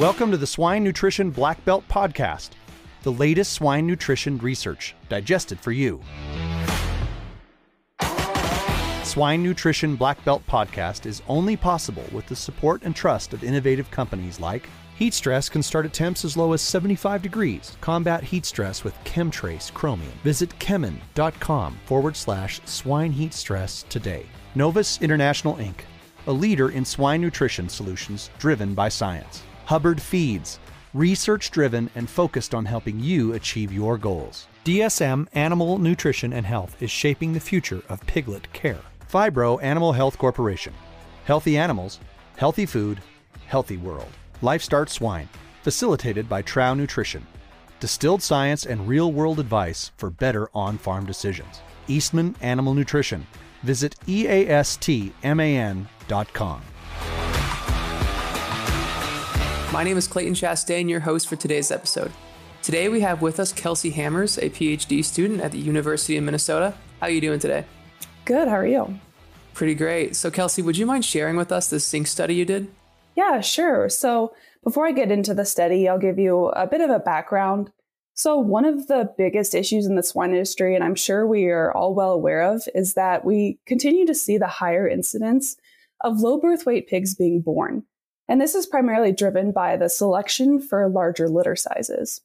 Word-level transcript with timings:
Welcome 0.00 0.30
to 0.30 0.38
the 0.38 0.46
Swine 0.46 0.82
Nutrition 0.82 1.30
Black 1.30 1.62
Belt 1.66 1.84
Podcast, 1.86 2.52
the 3.02 3.12
latest 3.12 3.52
swine 3.52 3.86
nutrition 3.86 4.38
research 4.38 4.94
digested 5.10 5.60
for 5.60 5.72
you. 5.72 6.00
Swine 9.04 9.42
Nutrition 9.42 9.96
Black 9.96 10.24
Belt 10.24 10.42
Podcast 10.48 11.04
is 11.04 11.20
only 11.28 11.54
possible 11.54 12.06
with 12.12 12.26
the 12.28 12.34
support 12.34 12.80
and 12.84 12.96
trust 12.96 13.34
of 13.34 13.44
innovative 13.44 13.90
companies 13.90 14.40
like 14.40 14.70
Heat 14.96 15.12
stress 15.12 15.50
can 15.50 15.62
start 15.62 15.84
at 15.84 15.92
temps 15.92 16.24
as 16.24 16.34
low 16.34 16.54
as 16.54 16.62
75 16.62 17.20
degrees. 17.20 17.76
Combat 17.82 18.24
heat 18.24 18.46
stress 18.46 18.82
with 18.82 18.94
KemTRACE 19.04 19.70
Chromium. 19.74 20.12
Visit 20.24 20.48
kemin.com 20.58 21.78
forward 21.84 22.16
slash 22.16 22.62
swine 22.64 23.12
heat 23.12 23.34
stress 23.34 23.84
today. 23.90 24.24
Novus 24.54 24.98
International 25.02 25.56
Inc., 25.56 25.80
a 26.26 26.32
leader 26.32 26.70
in 26.70 26.86
swine 26.86 27.20
nutrition 27.20 27.68
solutions 27.68 28.30
driven 28.38 28.74
by 28.74 28.88
science. 28.88 29.42
Hubbard 29.70 30.02
Feeds, 30.02 30.58
research 30.94 31.52
driven 31.52 31.88
and 31.94 32.10
focused 32.10 32.56
on 32.56 32.64
helping 32.64 32.98
you 32.98 33.34
achieve 33.34 33.72
your 33.72 33.96
goals. 33.96 34.48
DSM 34.64 35.28
Animal 35.32 35.78
Nutrition 35.78 36.32
and 36.32 36.44
Health 36.44 36.74
is 36.82 36.90
shaping 36.90 37.32
the 37.32 37.38
future 37.38 37.80
of 37.88 38.04
piglet 38.04 38.52
care. 38.52 38.80
Phibro 39.08 39.62
Animal 39.62 39.92
Health 39.92 40.18
Corporation. 40.18 40.72
Healthy 41.24 41.56
animals, 41.56 42.00
healthy 42.36 42.66
food, 42.66 42.98
healthy 43.46 43.76
world. 43.76 44.10
Life 44.42 44.62
Start 44.62 44.90
Swine, 44.90 45.28
facilitated 45.62 46.28
by 46.28 46.42
Trouw 46.42 46.76
Nutrition. 46.76 47.24
Distilled 47.78 48.24
science 48.24 48.66
and 48.66 48.88
real 48.88 49.12
world 49.12 49.38
advice 49.38 49.92
for 49.98 50.10
better 50.10 50.48
on 50.52 50.78
farm 50.78 51.06
decisions. 51.06 51.60
Eastman 51.86 52.34
Animal 52.40 52.74
Nutrition. 52.74 53.24
Visit 53.62 53.94
eastman.com. 54.08 55.86
My 59.72 59.84
name 59.84 59.96
is 59.96 60.08
Clayton 60.08 60.34
Chastain, 60.34 60.90
your 60.90 60.98
host 60.98 61.28
for 61.28 61.36
today's 61.36 61.70
episode. 61.70 62.10
Today 62.60 62.88
we 62.88 63.02
have 63.02 63.22
with 63.22 63.38
us 63.38 63.52
Kelsey 63.52 63.90
Hammers, 63.90 64.36
a 64.36 64.50
PhD 64.50 65.04
student 65.04 65.40
at 65.40 65.52
the 65.52 65.58
University 65.58 66.16
of 66.16 66.24
Minnesota. 66.24 66.74
How 66.98 67.06
are 67.06 67.10
you 67.10 67.20
doing 67.20 67.38
today? 67.38 67.64
Good. 68.24 68.48
How 68.48 68.56
are 68.56 68.66
you? 68.66 68.98
Pretty 69.54 69.76
great. 69.76 70.16
So, 70.16 70.28
Kelsey, 70.28 70.60
would 70.60 70.76
you 70.76 70.86
mind 70.86 71.04
sharing 71.04 71.36
with 71.36 71.52
us 71.52 71.70
the 71.70 71.78
zinc 71.78 72.08
study 72.08 72.34
you 72.34 72.44
did? 72.44 72.66
Yeah, 73.14 73.40
sure. 73.40 73.88
So, 73.88 74.34
before 74.64 74.88
I 74.88 74.92
get 74.92 75.12
into 75.12 75.34
the 75.34 75.44
study, 75.44 75.88
I'll 75.88 76.00
give 76.00 76.18
you 76.18 76.46
a 76.48 76.66
bit 76.66 76.80
of 76.80 76.90
a 76.90 76.98
background. 76.98 77.70
So, 78.14 78.36
one 78.38 78.64
of 78.64 78.88
the 78.88 79.14
biggest 79.16 79.54
issues 79.54 79.86
in 79.86 79.94
the 79.94 80.02
swine 80.02 80.32
industry, 80.32 80.74
and 80.74 80.82
I'm 80.82 80.96
sure 80.96 81.28
we 81.28 81.44
are 81.46 81.72
all 81.72 81.94
well 81.94 82.10
aware 82.10 82.42
of, 82.42 82.64
is 82.74 82.94
that 82.94 83.24
we 83.24 83.60
continue 83.66 84.04
to 84.06 84.16
see 84.16 84.36
the 84.36 84.48
higher 84.48 84.88
incidence 84.88 85.54
of 86.00 86.18
low 86.18 86.40
birth 86.40 86.66
weight 86.66 86.88
pigs 86.88 87.14
being 87.14 87.40
born. 87.40 87.84
And 88.30 88.40
this 88.40 88.54
is 88.54 88.64
primarily 88.64 89.10
driven 89.10 89.50
by 89.50 89.76
the 89.76 89.88
selection 89.88 90.60
for 90.60 90.88
larger 90.88 91.28
litter 91.28 91.56
sizes. 91.56 92.20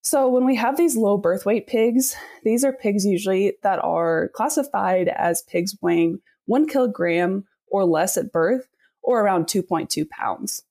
So 0.00 0.30
when 0.30 0.46
we 0.46 0.56
have 0.56 0.78
these 0.78 0.96
low 0.96 1.18
birth 1.18 1.44
weight 1.44 1.66
pigs, 1.66 2.16
these 2.42 2.64
are 2.64 2.72
pigs 2.72 3.04
usually 3.04 3.58
that 3.62 3.78
are 3.84 4.30
classified 4.32 5.08
as 5.08 5.42
pigs 5.42 5.76
weighing 5.82 6.20
one 6.46 6.66
kilogram 6.66 7.44
or 7.66 7.84
less 7.84 8.16
at 8.16 8.32
birth 8.32 8.66
or 9.02 9.20
around 9.20 9.44
2.2 9.44 10.08
pounds. 10.08 10.62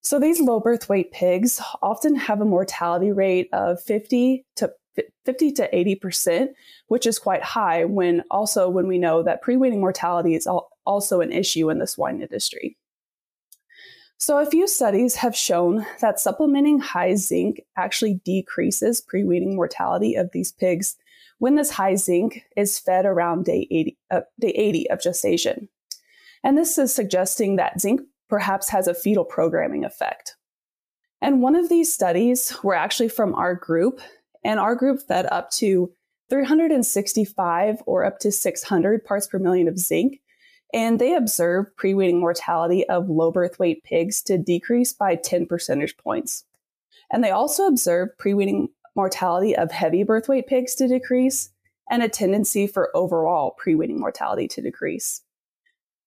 So 0.00 0.18
these 0.18 0.40
low 0.40 0.58
birth 0.58 0.88
weight 0.88 1.12
pigs 1.12 1.62
often 1.80 2.16
have 2.16 2.40
a 2.40 2.44
mortality 2.44 3.12
rate 3.12 3.48
of 3.52 3.80
50 3.80 4.44
to 4.56 4.72
50 5.26 5.52
to 5.52 5.70
80%, 5.70 6.48
which 6.88 7.06
is 7.06 7.20
quite 7.20 7.44
high 7.44 7.84
when 7.84 8.24
also 8.32 8.68
when 8.68 8.88
we 8.88 8.98
know 8.98 9.22
that 9.22 9.42
pre-weaning 9.42 9.78
mortality 9.78 10.34
is 10.34 10.48
also 10.84 11.20
an 11.20 11.30
issue 11.30 11.70
in 11.70 11.78
the 11.78 11.86
swine 11.86 12.20
industry. 12.20 12.76
So, 14.18 14.38
a 14.38 14.46
few 14.46 14.66
studies 14.66 15.16
have 15.16 15.36
shown 15.36 15.86
that 16.00 16.18
supplementing 16.18 16.78
high 16.78 17.16
zinc 17.16 17.60
actually 17.76 18.14
decreases 18.24 19.00
pre 19.00 19.24
weaning 19.24 19.56
mortality 19.56 20.14
of 20.14 20.30
these 20.32 20.52
pigs 20.52 20.96
when 21.38 21.56
this 21.56 21.70
high 21.72 21.96
zinc 21.96 22.42
is 22.56 22.78
fed 22.78 23.04
around 23.04 23.44
day 23.44 23.68
80, 23.70 23.98
uh, 24.10 24.20
day 24.40 24.50
80 24.50 24.90
of 24.90 25.02
gestation. 25.02 25.68
And 26.42 26.56
this 26.56 26.78
is 26.78 26.94
suggesting 26.94 27.56
that 27.56 27.80
zinc 27.80 28.00
perhaps 28.28 28.70
has 28.70 28.88
a 28.88 28.94
fetal 28.94 29.24
programming 29.24 29.84
effect. 29.84 30.36
And 31.20 31.42
one 31.42 31.54
of 31.54 31.68
these 31.68 31.92
studies 31.92 32.56
were 32.62 32.74
actually 32.74 33.08
from 33.08 33.34
our 33.34 33.54
group, 33.54 34.00
and 34.44 34.58
our 34.58 34.74
group 34.74 35.00
fed 35.06 35.26
up 35.26 35.50
to 35.52 35.92
365 36.30 37.82
or 37.86 38.04
up 38.04 38.18
to 38.20 38.32
600 38.32 39.04
parts 39.04 39.26
per 39.26 39.38
million 39.38 39.68
of 39.68 39.78
zinc 39.78 40.20
and 40.72 40.98
they 40.98 41.14
observed 41.14 41.76
pre 41.76 41.94
weaning 41.94 42.20
mortality 42.20 42.88
of 42.88 43.08
low 43.08 43.30
birth 43.30 43.58
weight 43.58 43.84
pigs 43.84 44.22
to 44.22 44.38
decrease 44.38 44.92
by 44.92 45.14
10 45.14 45.46
percentage 45.46 45.96
points. 45.96 46.44
And 47.10 47.22
they 47.22 47.30
also 47.30 47.66
observed 47.66 48.18
pre 48.18 48.34
weaning 48.34 48.68
mortality 48.94 49.54
of 49.56 49.70
heavy 49.70 50.02
birth 50.02 50.28
weight 50.28 50.46
pigs 50.46 50.74
to 50.76 50.88
decrease 50.88 51.50
and 51.90 52.02
a 52.02 52.08
tendency 52.08 52.66
for 52.66 52.94
overall 52.96 53.52
pre 53.52 53.74
weaning 53.74 54.00
mortality 54.00 54.48
to 54.48 54.62
decrease. 54.62 55.22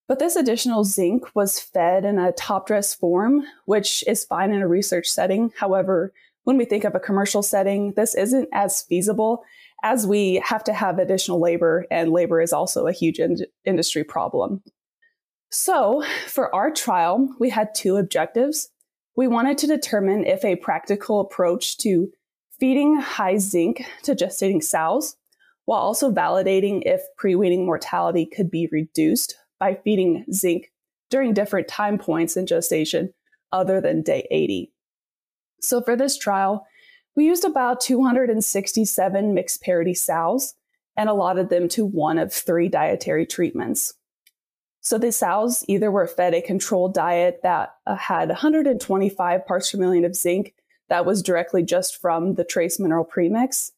But 0.08 0.18
this 0.18 0.34
additional 0.34 0.82
zinc 0.82 1.36
was 1.36 1.60
fed 1.60 2.04
in 2.04 2.18
a 2.18 2.32
top 2.32 2.66
dress 2.66 2.94
form, 2.94 3.44
which 3.66 4.02
is 4.08 4.24
fine 4.24 4.50
in 4.50 4.60
a 4.60 4.66
research 4.66 5.06
setting. 5.06 5.52
However, 5.56 6.12
when 6.50 6.56
we 6.56 6.64
think 6.64 6.82
of 6.82 6.96
a 6.96 7.00
commercial 7.00 7.44
setting, 7.44 7.92
this 7.94 8.12
isn't 8.16 8.48
as 8.52 8.82
feasible 8.82 9.44
as 9.84 10.04
we 10.04 10.42
have 10.44 10.64
to 10.64 10.72
have 10.72 10.98
additional 10.98 11.40
labor, 11.40 11.86
and 11.92 12.10
labor 12.10 12.40
is 12.40 12.52
also 12.52 12.88
a 12.88 12.92
huge 12.92 13.20
in- 13.20 13.46
industry 13.64 14.02
problem. 14.02 14.60
So, 15.50 16.02
for 16.26 16.52
our 16.52 16.72
trial, 16.72 17.28
we 17.38 17.50
had 17.50 17.72
two 17.72 17.98
objectives. 17.98 18.68
We 19.14 19.28
wanted 19.28 19.58
to 19.58 19.68
determine 19.68 20.26
if 20.26 20.44
a 20.44 20.56
practical 20.56 21.20
approach 21.20 21.78
to 21.78 22.10
feeding 22.58 22.96
high 22.96 23.38
zinc 23.38 23.84
to 24.02 24.16
gestating 24.16 24.60
sows, 24.60 25.14
while 25.66 25.78
also 25.78 26.10
validating 26.10 26.82
if 26.84 27.00
pre 27.16 27.36
weaning 27.36 27.64
mortality 27.64 28.26
could 28.26 28.50
be 28.50 28.68
reduced 28.72 29.36
by 29.60 29.76
feeding 29.84 30.24
zinc 30.32 30.72
during 31.10 31.32
different 31.32 31.68
time 31.68 31.96
points 31.96 32.36
in 32.36 32.44
gestation 32.44 33.14
other 33.52 33.80
than 33.80 34.02
day 34.02 34.26
80. 34.32 34.72
So, 35.60 35.80
for 35.80 35.96
this 35.96 36.16
trial, 36.16 36.66
we 37.16 37.26
used 37.26 37.44
about 37.44 37.80
267 37.80 39.34
mixed 39.34 39.62
parity 39.62 39.94
sows 39.94 40.54
and 40.96 41.08
allotted 41.08 41.50
them 41.50 41.68
to 41.70 41.84
one 41.84 42.18
of 42.18 42.32
three 42.32 42.68
dietary 42.68 43.26
treatments. 43.26 43.94
So 44.80 44.96
the 44.98 45.12
sows 45.12 45.64
either 45.68 45.90
were 45.90 46.06
fed 46.06 46.34
a 46.34 46.40
controlled 46.40 46.94
diet 46.94 47.40
that 47.42 47.74
uh, 47.86 47.96
had 47.96 48.28
125 48.28 49.46
parts 49.46 49.70
per 49.70 49.78
million 49.78 50.04
of 50.04 50.16
zinc 50.16 50.54
that 50.88 51.06
was 51.06 51.22
directly 51.22 51.62
just 51.62 52.00
from 52.00 52.34
the 52.34 52.44
trace 52.44 52.80
mineral 52.80 53.04
premix, 53.04 53.72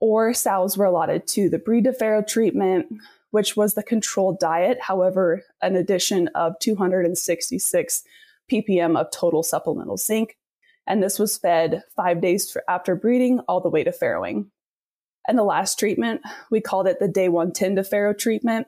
or 0.00 0.34
sows 0.34 0.76
were 0.76 0.84
allotted 0.84 1.26
to 1.28 1.48
the 1.48 1.94
farrow 1.98 2.22
treatment, 2.22 2.86
which 3.30 3.56
was 3.56 3.74
the 3.74 3.82
controlled 3.82 4.38
diet, 4.38 4.78
however, 4.80 5.42
an 5.62 5.76
addition 5.76 6.28
of 6.34 6.58
266 6.58 8.02
ppm 8.50 8.98
of 8.98 9.10
total 9.10 9.42
supplemental 9.42 9.96
zinc, 9.96 10.36
and 10.86 11.02
this 11.02 11.18
was 11.18 11.38
fed 11.38 11.82
five 11.96 12.20
days 12.20 12.56
after 12.68 12.94
breeding 12.94 13.40
all 13.40 13.60
the 13.60 13.68
way 13.68 13.82
to 13.84 13.90
farrowing. 13.90 14.46
And 15.28 15.38
the 15.38 15.44
last 15.44 15.78
treatment, 15.78 16.22
we 16.50 16.60
called 16.60 16.86
it 16.86 16.98
the 16.98 17.08
day 17.08 17.28
110 17.28 17.76
to 17.76 17.84
farrow 17.84 18.12
treatment, 18.12 18.66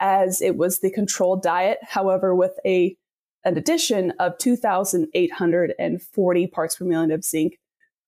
as 0.00 0.42
it 0.42 0.56
was 0.56 0.80
the 0.80 0.90
controlled 0.90 1.42
diet, 1.42 1.78
however, 1.82 2.34
with 2.34 2.58
a 2.66 2.96
an 3.44 3.58
addition 3.58 4.12
of 4.20 4.38
2,840 4.38 6.46
parts 6.46 6.76
per 6.76 6.84
million 6.84 7.10
of 7.10 7.24
zinc 7.24 7.58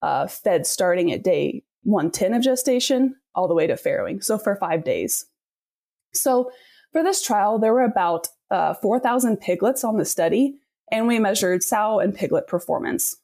uh, 0.01 0.27
fed 0.27 0.65
starting 0.65 1.11
at 1.11 1.23
day 1.23 1.61
110 1.83 2.33
of 2.33 2.41
gestation 2.41 3.17
all 3.33 3.45
the 3.47 3.53
way 3.53 3.67
to 3.67 3.73
farrowing, 3.73 4.23
so 4.23 4.37
for 4.37 4.55
five 4.55 4.85
days. 4.85 5.25
So 6.13 6.51
for 6.93 7.03
this 7.03 7.21
trial, 7.21 7.59
there 7.59 7.73
were 7.73 7.83
about 7.83 8.29
uh, 8.49 8.75
4,000 8.75 9.35
piglets 9.37 9.83
on 9.83 9.97
the 9.97 10.05
study, 10.05 10.55
and 10.91 11.07
we 11.07 11.19
measured 11.19 11.63
sow 11.63 11.99
and 11.99 12.15
piglet 12.15 12.47
performance. 12.47 13.17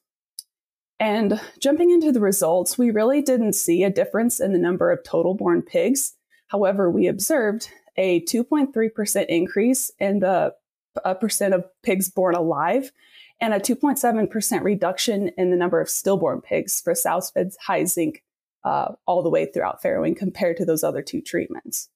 And 1.02 1.40
jumping 1.58 1.90
into 1.90 2.12
the 2.12 2.20
results, 2.20 2.78
we 2.78 2.92
really 2.92 3.22
didn't 3.22 3.54
see 3.54 3.82
a 3.82 3.90
difference 3.90 4.38
in 4.38 4.52
the 4.52 4.58
number 4.58 4.92
of 4.92 5.02
total 5.02 5.34
born 5.34 5.60
pigs. 5.60 6.14
However, 6.46 6.88
we 6.88 7.08
observed 7.08 7.68
a 7.96 8.20
2.3% 8.20 9.26
increase 9.26 9.90
in 9.98 10.20
the 10.20 10.54
percent 11.20 11.54
of 11.54 11.64
pigs 11.82 12.08
born 12.08 12.36
alive 12.36 12.92
and 13.40 13.52
a 13.52 13.58
2.7% 13.58 14.62
reduction 14.62 15.30
in 15.36 15.50
the 15.50 15.56
number 15.56 15.80
of 15.80 15.90
stillborn 15.90 16.40
pigs 16.40 16.80
for 16.80 16.94
sows 16.94 17.30
fed 17.30 17.50
high 17.60 17.84
zinc 17.84 18.22
uh, 18.62 18.92
all 19.04 19.24
the 19.24 19.30
way 19.30 19.46
throughout 19.46 19.82
farrowing 19.82 20.16
compared 20.16 20.56
to 20.58 20.64
those 20.64 20.84
other 20.84 21.02
two 21.02 21.20
treatments. 21.20 21.88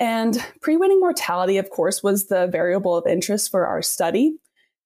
And 0.00 0.42
pre 0.62 0.78
weaning 0.78 1.00
mortality, 1.00 1.58
of 1.58 1.68
course, 1.68 2.02
was 2.02 2.28
the 2.28 2.46
variable 2.46 2.96
of 2.96 3.06
interest 3.06 3.50
for 3.50 3.66
our 3.66 3.82
study. 3.82 4.38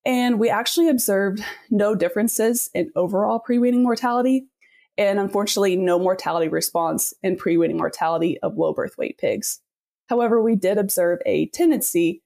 And 0.08 0.40
we 0.40 0.49
actually 0.49 0.88
observed 0.88 1.44
no 1.69 1.94
differences 1.94 2.70
in 2.72 2.90
overall 2.96 3.38
pre 3.38 3.58
weaning 3.58 3.82
mortality, 3.82 4.46
and 4.96 5.19
unfortunately, 5.19 5.76
no 5.76 5.99
mortality 5.99 6.49
response 6.49 7.12
in 7.22 7.37
pre 7.37 7.58
weaning 7.58 7.76
mortality 7.76 8.38
of 8.40 8.56
low 8.56 8.72
birth 8.72 8.96
weight 8.96 9.19
pigs. 9.19 9.60
However, 10.06 10.43
we 10.43 10.56
did 10.56 10.78
observe 10.78 11.19
a 11.26 11.49
tendency 11.50 12.22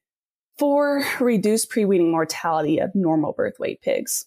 for 0.60 1.04
reduced 1.20 1.70
pre 1.70 1.84
weaning 1.84 2.12
mortality 2.12 2.78
of 2.78 2.94
normal 2.94 3.32
birth 3.32 3.58
weight 3.58 3.82
pigs. 3.82 4.26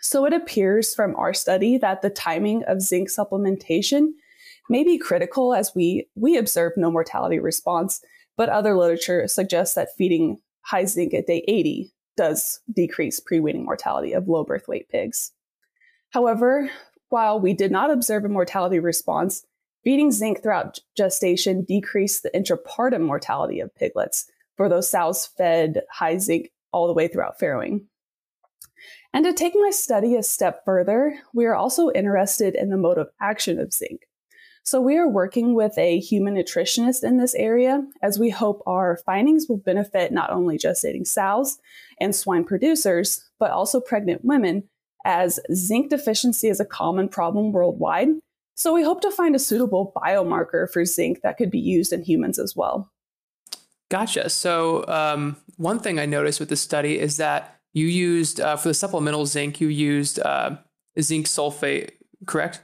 So 0.00 0.24
it 0.24 0.32
appears 0.32 0.94
from 0.94 1.14
our 1.16 1.34
study 1.34 1.76
that 1.76 2.00
the 2.00 2.08
timing 2.08 2.64
of 2.64 2.80
zinc 2.80 3.10
supplementation 3.10 4.12
may 4.70 4.84
be 4.84 4.96
critical 4.96 5.52
as 5.52 5.72
we, 5.74 6.08
we 6.14 6.38
observe 6.38 6.72
no 6.78 6.90
mortality 6.90 7.38
response, 7.38 8.00
but 8.38 8.48
other 8.48 8.74
literature 8.74 9.28
suggests 9.28 9.74
that 9.74 9.94
feeding 9.98 10.38
high 10.62 10.86
zinc 10.86 11.12
at 11.12 11.26
day 11.26 11.44
80 11.46 11.92
does 12.16 12.60
decrease 12.72 13.20
pre-weaning 13.20 13.64
mortality 13.64 14.12
of 14.12 14.28
low 14.28 14.44
birth 14.44 14.68
weight 14.68 14.88
pigs. 14.88 15.32
However, 16.10 16.70
while 17.08 17.40
we 17.40 17.52
did 17.52 17.70
not 17.70 17.90
observe 17.90 18.24
a 18.24 18.28
mortality 18.28 18.78
response, 18.78 19.44
feeding 19.82 20.10
zinc 20.10 20.42
throughout 20.42 20.78
gestation 20.96 21.64
decreased 21.64 22.22
the 22.22 22.30
intrapartum 22.30 23.02
mortality 23.02 23.60
of 23.60 23.74
piglets 23.74 24.30
for 24.56 24.68
those 24.68 24.88
sows 24.88 25.26
fed 25.26 25.82
high 25.90 26.18
zinc 26.18 26.50
all 26.72 26.86
the 26.86 26.92
way 26.92 27.08
throughout 27.08 27.38
farrowing. 27.38 27.84
And 29.12 29.24
to 29.24 29.32
take 29.32 29.54
my 29.54 29.70
study 29.70 30.16
a 30.16 30.22
step 30.22 30.64
further, 30.64 31.16
we 31.32 31.46
are 31.46 31.54
also 31.54 31.90
interested 31.92 32.54
in 32.54 32.70
the 32.70 32.76
mode 32.76 32.98
of 32.98 33.10
action 33.20 33.60
of 33.60 33.72
zinc. 33.72 34.08
So 34.66 34.80
we 34.80 34.96
are 34.96 35.06
working 35.06 35.54
with 35.54 35.76
a 35.76 36.00
human 36.00 36.34
nutritionist 36.34 37.04
in 37.04 37.18
this 37.18 37.34
area 37.34 37.86
as 38.00 38.18
we 38.18 38.30
hope 38.30 38.62
our 38.66 38.98
findings 39.04 39.46
will 39.46 39.58
benefit 39.58 40.10
not 40.10 40.30
only 40.30 40.56
gestating 40.56 41.06
sows 41.06 41.58
and 42.00 42.16
swine 42.16 42.44
producers, 42.44 43.28
but 43.38 43.50
also 43.50 43.78
pregnant 43.78 44.24
women 44.24 44.64
as 45.04 45.38
zinc 45.52 45.90
deficiency 45.90 46.48
is 46.48 46.60
a 46.60 46.64
common 46.64 47.10
problem 47.10 47.52
worldwide. 47.52 48.08
So 48.54 48.72
we 48.72 48.82
hope 48.82 49.02
to 49.02 49.10
find 49.10 49.36
a 49.36 49.38
suitable 49.38 49.92
biomarker 49.94 50.70
for 50.70 50.86
zinc 50.86 51.20
that 51.20 51.36
could 51.36 51.50
be 51.50 51.60
used 51.60 51.92
in 51.92 52.02
humans 52.02 52.38
as 52.38 52.56
well. 52.56 52.90
Gotcha. 53.90 54.30
So 54.30 54.86
um, 54.88 55.36
one 55.58 55.78
thing 55.78 55.98
I 55.98 56.06
noticed 56.06 56.40
with 56.40 56.48
the 56.48 56.56
study 56.56 56.98
is 56.98 57.18
that 57.18 57.60
you 57.74 57.86
used 57.86 58.40
uh, 58.40 58.56
for 58.56 58.68
the 58.68 58.74
supplemental 58.74 59.26
zinc, 59.26 59.60
you 59.60 59.68
used 59.68 60.20
uh, 60.20 60.56
zinc 60.98 61.26
sulfate, 61.26 61.90
correct? 62.24 62.62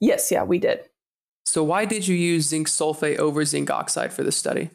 Yes, 0.00 0.32
yeah, 0.32 0.42
we 0.42 0.58
did. 0.58 0.88
So 1.44 1.62
why 1.62 1.84
did 1.84 2.06
you 2.06 2.16
use 2.16 2.48
zinc 2.48 2.68
sulfate 2.68 3.18
over 3.18 3.44
zinc 3.44 3.70
oxide 3.70 4.12
for 4.12 4.22
this 4.22 4.36
study? 4.36 4.70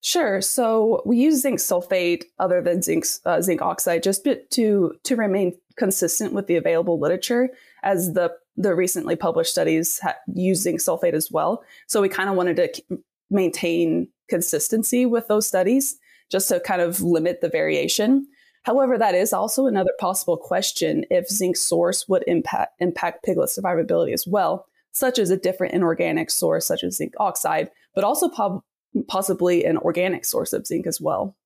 Sure. 0.00 0.42
So 0.42 1.02
we 1.06 1.16
use 1.16 1.40
zinc 1.40 1.60
sulfate 1.60 2.24
other 2.38 2.60
than 2.60 2.82
zinc 2.82 3.06
uh, 3.24 3.40
zinc 3.40 3.62
oxide 3.62 4.02
just 4.02 4.26
to 4.50 4.94
to 5.02 5.16
remain 5.16 5.56
consistent 5.76 6.34
with 6.34 6.46
the 6.46 6.56
available 6.56 7.00
literature, 7.00 7.48
as 7.82 8.12
the 8.12 8.30
the 8.56 8.74
recently 8.74 9.16
published 9.16 9.50
studies 9.50 9.98
ha- 10.00 10.16
use 10.32 10.60
zinc 10.60 10.80
sulfate 10.80 11.14
as 11.14 11.30
well. 11.32 11.64
So 11.86 12.02
we 12.02 12.10
kind 12.10 12.28
of 12.28 12.36
wanted 12.36 12.56
to 12.56 12.98
maintain 13.30 14.08
consistency 14.28 15.06
with 15.06 15.26
those 15.28 15.46
studies, 15.46 15.96
just 16.30 16.50
to 16.50 16.60
kind 16.60 16.82
of 16.82 17.00
limit 17.00 17.40
the 17.40 17.48
variation. 17.48 18.26
However, 18.64 18.96
that 18.98 19.14
is 19.14 19.32
also 19.32 19.66
another 19.66 19.92
possible 19.98 20.36
question 20.36 21.04
if 21.10 21.28
zinc 21.28 21.56
source 21.56 22.06
would 22.08 22.24
impact 22.26 22.74
impact 22.78 23.24
piglet 23.24 23.48
survivability 23.48 24.12
as 24.12 24.26
well, 24.26 24.66
such 24.94 25.18
as 25.18 25.30
a 25.30 25.36
different 25.36 25.74
inorganic 25.74 26.30
source 26.30 26.66
such 26.66 26.82
as 26.82 26.96
zinc 26.96 27.12
oxide, 27.18 27.70
but 27.94 28.04
also 28.04 28.28
po- 28.28 28.62
possibly 29.08 29.64
an 29.64 29.76
organic 29.78 30.24
source 30.24 30.52
of 30.52 30.66
zinc 30.66 30.86
as 30.86 31.00
well. 31.00 31.36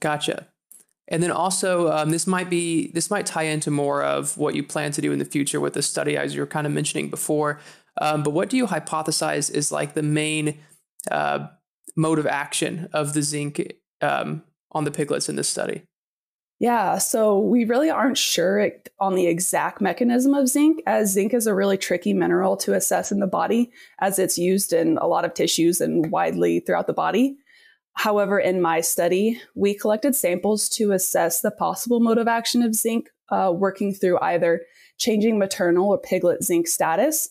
Gotcha. 0.00 0.46
And 1.08 1.22
then 1.22 1.30
also, 1.30 1.90
um, 1.90 2.10
this 2.10 2.26
might 2.26 2.50
be 2.50 2.90
this 2.92 3.10
might 3.10 3.26
tie 3.26 3.44
into 3.44 3.70
more 3.70 4.02
of 4.02 4.36
what 4.36 4.54
you 4.54 4.62
plan 4.62 4.90
to 4.92 5.00
do 5.00 5.12
in 5.12 5.18
the 5.18 5.24
future 5.24 5.60
with 5.60 5.74
the 5.74 5.82
study, 5.82 6.16
as 6.16 6.34
you 6.34 6.40
were 6.40 6.46
kind 6.46 6.66
of 6.66 6.72
mentioning 6.72 7.10
before. 7.10 7.60
Um, 8.00 8.22
but 8.22 8.30
what 8.30 8.50
do 8.50 8.56
you 8.56 8.66
hypothesize 8.66 9.50
is 9.50 9.70
like 9.70 9.94
the 9.94 10.02
main 10.02 10.58
uh, 11.10 11.46
mode 11.96 12.18
of 12.18 12.26
action 12.26 12.88
of 12.92 13.14
the 13.14 13.22
zinc 13.22 13.72
um, 14.02 14.42
on 14.72 14.84
the 14.84 14.90
piglets 14.90 15.28
in 15.28 15.36
this 15.36 15.48
study? 15.48 15.82
Yeah, 16.58 16.96
so 16.96 17.38
we 17.38 17.64
really 17.66 17.90
aren't 17.90 18.16
sure 18.16 18.70
on 18.98 19.14
the 19.14 19.26
exact 19.26 19.82
mechanism 19.82 20.32
of 20.32 20.48
zinc, 20.48 20.82
as 20.86 21.12
zinc 21.12 21.34
is 21.34 21.46
a 21.46 21.54
really 21.54 21.76
tricky 21.76 22.14
mineral 22.14 22.56
to 22.58 22.72
assess 22.72 23.12
in 23.12 23.20
the 23.20 23.26
body, 23.26 23.70
as 24.00 24.18
it's 24.18 24.38
used 24.38 24.72
in 24.72 24.96
a 24.96 25.06
lot 25.06 25.26
of 25.26 25.34
tissues 25.34 25.82
and 25.82 26.10
widely 26.10 26.60
throughout 26.60 26.86
the 26.86 26.94
body. 26.94 27.36
However, 27.92 28.38
in 28.38 28.62
my 28.62 28.80
study, 28.80 29.40
we 29.54 29.74
collected 29.74 30.14
samples 30.14 30.70
to 30.70 30.92
assess 30.92 31.42
the 31.42 31.50
possible 31.50 32.00
mode 32.00 32.18
of 32.18 32.28
action 32.28 32.62
of 32.62 32.74
zinc, 32.74 33.08
uh, 33.30 33.52
working 33.54 33.92
through 33.92 34.18
either 34.20 34.62
changing 34.96 35.38
maternal 35.38 35.90
or 35.90 35.98
piglet 35.98 36.42
zinc 36.42 36.68
status 36.68 37.28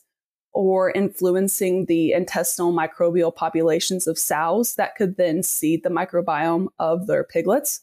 or 0.53 0.91
influencing 0.91 1.85
the 1.87 2.11
intestinal 2.11 2.71
microbial 2.71 3.35
populations 3.35 4.05
of 4.05 4.19
sows 4.19 4.75
that 4.75 4.95
could 4.95 5.17
then 5.17 5.41
seed 5.41 5.81
the 5.83 5.89
microbiome 5.89 6.67
of 6.77 7.07
their 7.07 7.23
piglets 7.23 7.81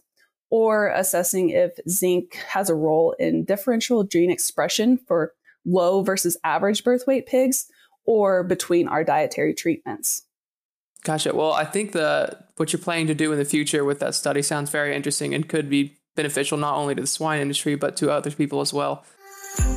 or 0.53 0.89
assessing 0.89 1.49
if 1.49 1.73
zinc 1.89 2.35
has 2.35 2.69
a 2.69 2.75
role 2.75 3.17
in 3.19 3.43
differential 3.43 4.05
gene 4.05 4.31
expression 4.31 4.99
for 5.09 5.33
low 5.65 6.03
versus 6.03 6.37
average 6.45 6.85
birth 6.85 7.05
weight 7.07 7.25
pigs 7.25 7.67
or 8.05 8.45
between 8.45 8.87
our 8.87 9.03
dietary 9.03 9.55
treatments. 9.55 10.25
Gotcha. 11.05 11.35
Well, 11.35 11.55
I 11.55 11.65
think 11.65 11.93
the 11.93 12.39
what 12.59 12.71
you're 12.71 12.83
planning 12.83 13.07
to 13.07 13.15
do 13.15 13.33
in 13.33 13.39
the 13.39 13.47
future 13.47 13.83
with 13.83 13.99
that 14.01 14.15
study 14.15 14.43
sounds 14.43 14.69
very 14.69 14.95
interesting 14.95 15.33
and 15.35 15.49
could 15.49 15.71
be 15.71 15.97
beneficial 16.17 16.59
not 16.59 16.77
only 16.77 16.95
to 16.95 17.01
the 17.01 17.07
swine 17.07 17.41
industry 17.41 17.75
but 17.75 17.97
to 17.97 18.11
other 18.11 18.31
people 18.31 18.61
as 18.61 18.75
well. 18.75 19.07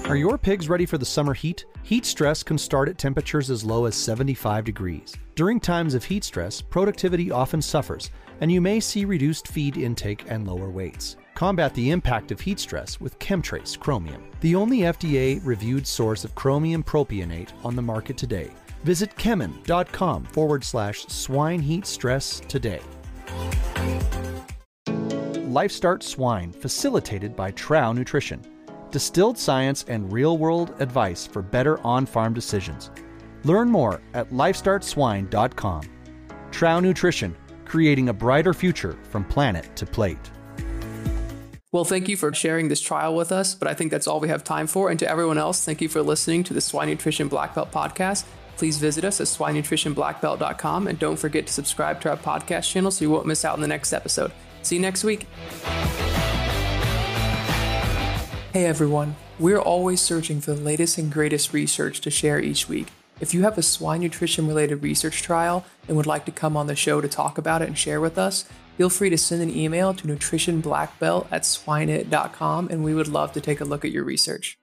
Are 0.07 0.16
your 0.16 0.38
pigs 0.38 0.69
ready 0.69 0.86
for 0.86 0.98
the 0.98 1.06
summer 1.06 1.33
heat? 1.33 1.66
Heat 1.83 2.06
stress 2.06 2.44
can 2.44 2.57
start 2.57 2.88
at 2.88 2.98
temperatures 2.98 3.50
as 3.50 3.66
low 3.66 3.86
as 3.86 3.95
75 3.95 4.63
degrees. 4.63 5.13
During 5.36 5.60
times 5.60 5.94
of 5.94 6.04
heat 6.04 6.24
stress, 6.24 6.62
productivity 6.62 7.31
often 7.31 7.62
suffers, 7.62 8.12
and 8.39 8.51
you 8.51 8.62
may 8.62 8.80
see 8.80 9.04
reduced 9.04 9.48
feed 9.48 9.77
intake 9.77 10.25
and 10.30 10.48
lower 10.48 10.69
weights. 10.69 11.18
Combat 11.33 11.74
the 11.74 11.89
impact 11.89 12.31
of 12.31 12.39
heat 12.39 12.60
stress 12.60 13.01
with 13.01 13.19
KemTRACE 13.19 13.77
Chromium, 13.80 14.24
the 14.39 14.56
only 14.56 14.80
FDA 14.80 15.44
reviewed 15.44 15.86
source 15.86 16.24
of 16.24 16.36
chromium 16.36 16.83
propionate 16.83 17.50
on 17.66 17.75
the 17.75 17.81
market 17.81 18.18
today. 18.18 18.51
Visit 18.83 19.16
kemin.com 19.16 20.24
forward 20.25 20.63
slash 20.63 21.06
swine 21.07 21.60
heat 21.60 21.86
stress 21.86 22.39
today. 22.48 22.81
LifeStart 24.86 26.04
Swine, 26.04 26.51
facilitated 26.51 27.36
by 27.36 27.51
Trouw 27.51 27.94
Nutrition. 27.95 28.55
Distilled 28.91 29.37
science 29.37 29.85
and 29.87 30.11
real 30.11 30.37
world 30.37 30.73
advice 30.79 31.27
for 31.27 31.41
better 31.41 31.79
on 31.85 32.05
farm 32.05 32.33
decisions. 32.33 32.91
Learn 33.43 33.69
more 33.69 34.01
at 34.13 34.29
lifestartswine.com. 34.31 35.81
Trouw 36.51 36.81
Nutrition 36.81 37.35
creating 37.65 38.09
a 38.09 38.13
brighter 38.13 38.53
future 38.53 38.97
from 39.09 39.25
planet 39.25 39.75
to 39.75 39.85
plate. 39.85 40.31
Well, 41.71 41.83
thank 41.83 42.07
you 42.07 42.15
for 42.15 42.33
sharing 42.33 42.69
this 42.69 42.80
trial 42.80 43.15
with 43.15 43.33
us, 43.33 43.54
but 43.54 43.68
I 43.68 43.73
think 43.73 43.92
that's 43.92 44.07
all 44.07 44.21
we 44.21 44.30
have 44.30 44.45
time 44.45 44.65
for. 44.65 44.89
And 44.89 44.97
to 44.99 45.09
everyone 45.09 45.37
else, 45.37 45.65
thank 45.65 45.81
you 45.81 45.89
for 45.89 46.01
listening 46.01 46.45
to 46.45 46.54
the 46.54 46.61
Swine 46.61 46.87
Nutrition 46.87 47.27
Black 47.27 47.54
Belt 47.54 47.69
podcast. 47.71 48.23
Please 48.56 48.77
visit 48.77 49.04
us 49.04 49.19
at 49.19 49.27
swinenutritionblackbelt.com 49.27 50.87
and 50.87 50.97
don't 50.97 51.19
forget 51.19 51.47
to 51.47 51.51
subscribe 51.51 51.99
to 52.01 52.09
our 52.09 52.18
podcast 52.18 52.71
channel 52.71 52.92
so 52.92 53.04
you 53.04 53.11
won't 53.11 53.25
miss 53.25 53.44
out 53.44 53.56
on 53.56 53.61
the 53.61 53.68
next 53.68 53.92
episode. 53.92 54.31
See 54.61 54.75
you 54.75 54.81
next 54.81 55.04
week. 55.04 55.27
Hey 58.56 58.68
everyone, 58.68 59.18
we're 59.38 59.59
always 59.59 60.00
searching 60.00 60.40
for 60.40 60.54
the 60.54 60.62
latest 60.62 60.97
and 60.97 61.12
greatest 61.12 61.52
research 61.52 62.00
to 62.00 62.09
share 62.09 62.40
each 62.40 62.69
week. 62.69 62.88
If 63.19 63.33
you 63.33 63.44
have 63.44 63.57
a 63.57 63.62
swine 63.62 64.00
nutrition 64.00 64.47
related 64.47 64.81
research 64.81 65.21
trial 65.21 65.66
and 65.90 65.97
would 65.97 66.06
like 66.06 66.24
to 66.24 66.31
come 66.31 66.56
on 66.56 66.68
the 66.68 66.74
show 66.74 67.02
to 67.02 67.07
talk 67.09 67.38
about 67.38 67.62
it 67.62 67.68
and 67.68 67.78
share 67.78 68.00
with 68.00 68.18
us, 68.18 68.45
feel 68.78 68.90
free 68.90 69.09
to 69.09 69.18
send 69.18 69.42
an 69.42 69.54
email 69.54 69.94
to 69.95 70.07
nutritionblackbelt 70.07 71.28
at 71.31 71.42
swineit.com 71.42 72.69
and 72.69 72.81
we 72.81 72.94
would 72.94 73.09
love 73.09 73.33
to 73.33 73.42
take 73.42 73.59
a 73.59 73.66
look 73.66 73.83
at 73.83 73.92
your 73.92 74.06
research. 74.06 74.57